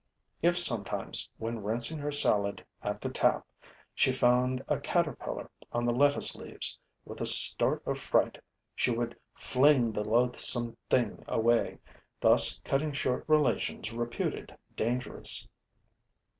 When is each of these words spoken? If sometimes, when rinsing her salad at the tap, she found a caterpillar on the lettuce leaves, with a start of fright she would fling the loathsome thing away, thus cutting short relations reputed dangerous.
If 0.41 0.57
sometimes, 0.57 1.29
when 1.37 1.61
rinsing 1.61 1.99
her 1.99 2.11
salad 2.11 2.65
at 2.81 3.01
the 3.01 3.09
tap, 3.11 3.45
she 3.93 4.11
found 4.11 4.63
a 4.67 4.79
caterpillar 4.79 5.51
on 5.71 5.85
the 5.85 5.93
lettuce 5.93 6.35
leaves, 6.35 6.79
with 7.05 7.21
a 7.21 7.27
start 7.27 7.83
of 7.85 7.99
fright 7.99 8.41
she 8.73 8.89
would 8.89 9.15
fling 9.35 9.91
the 9.91 10.03
loathsome 10.03 10.75
thing 10.89 11.23
away, 11.27 11.77
thus 12.19 12.59
cutting 12.63 12.93
short 12.93 13.25
relations 13.27 13.93
reputed 13.93 14.57
dangerous. 14.75 15.47